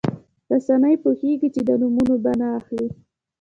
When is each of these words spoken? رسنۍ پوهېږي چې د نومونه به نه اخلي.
رسنۍ 0.51 0.95
پوهېږي 1.03 1.49
چې 1.55 1.61
د 1.67 1.69
نومونه 1.81 2.15
به 2.23 2.31
نه 2.39 2.47
اخلي. 2.59 2.87